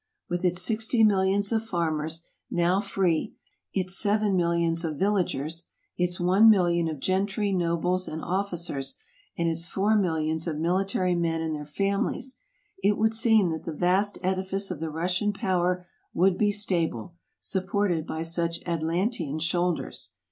[0.27, 3.35] With its sixty millions of farmers, now free;
[3.71, 8.95] its seven millions of villagers, its one million of gentry, nobles, and officers,
[9.37, 12.39] and its four millions of military men and their families,
[12.81, 17.13] it would seem that the vast edifice of the Rus sian power would be stable,
[17.39, 20.13] supported by such Atlantean shoulders.